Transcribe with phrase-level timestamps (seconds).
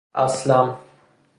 [0.15, 0.77] اَسلَم